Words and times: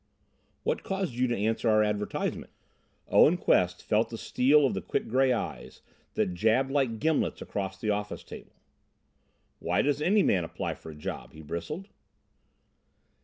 ]"What 0.63 0.81
caused 0.81 1.13
you 1.13 1.27
to 1.27 1.37
answer 1.37 1.69
our 1.69 1.83
advertisement?" 1.83 2.49
Owen 3.07 3.37
Quest 3.37 3.83
felt 3.83 4.09
the 4.09 4.17
steel 4.17 4.65
of 4.65 4.73
the 4.73 4.81
quick 4.81 5.07
gray 5.07 5.31
eyes 5.31 5.83
that 6.15 6.33
jabbed 6.33 6.71
like 6.71 6.97
gimlets 6.97 7.39
across 7.39 7.77
the 7.79 7.91
office 7.91 8.23
table. 8.23 8.55
"Why 9.59 9.83
does 9.83 10.01
any 10.01 10.23
man 10.23 10.43
apply 10.43 10.73
for 10.73 10.89
a 10.89 10.95
job?" 10.95 11.33
he 11.33 11.43
bristled. 11.43 11.87